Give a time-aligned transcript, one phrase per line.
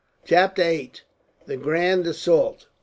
[0.25, 1.03] Chapter 8:
[1.45, 2.65] The Grand Assault.